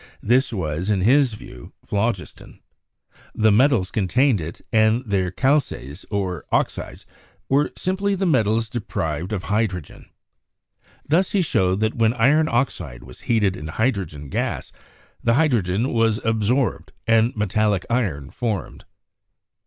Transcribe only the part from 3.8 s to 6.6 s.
con tained it, and their "calces," or